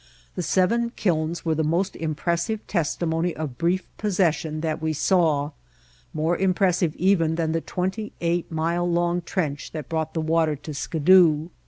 [0.33, 5.51] The seven kilns were the most impres sive testimony of brief possession that we saw,
[6.11, 10.73] more impressive even than the twenty eight mile long trench that brought the water to
[10.73, 11.49] Skidoo.